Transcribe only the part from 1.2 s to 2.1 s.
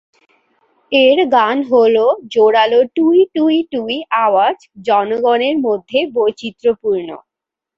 গান হল